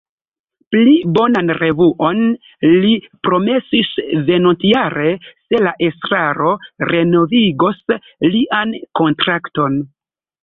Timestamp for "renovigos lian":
6.93-8.73